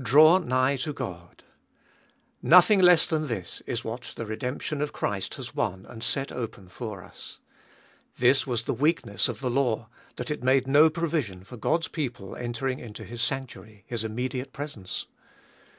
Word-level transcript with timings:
Draw 0.00 0.38
nigh 0.38 0.76
to 0.76 0.94
God! 0.94 1.44
Nothing 2.40 2.80
less 2.80 3.06
than 3.06 3.26
this 3.26 3.60
is 3.66 3.84
what 3.84 4.14
the 4.16 4.24
redemption 4.24 4.80
of 4.80 4.94
Christ 4.94 5.34
has 5.34 5.54
won 5.54 5.84
and 5.84 6.02
set 6.02 6.32
open 6.32 6.68
for 6.70 7.02
us. 7.04 7.38
This 8.16 8.46
was 8.46 8.62
the 8.62 8.72
weakness 8.72 9.28
of 9.28 9.40
the 9.40 9.50
law, 9.50 9.90
that 10.16 10.30
it 10.30 10.42
made 10.42 10.66
no 10.66 10.88
provision 10.88 11.44
for 11.44 11.58
God's 11.58 11.88
people 11.88 12.34
entering 12.34 12.78
into 12.78 13.04
His 13.04 13.20
sanctuary, 13.20 13.84
His 13.86 14.04
immediate 14.04 14.54
presence. 14.54 15.04